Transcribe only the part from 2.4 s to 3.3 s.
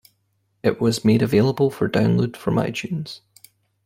iTunes.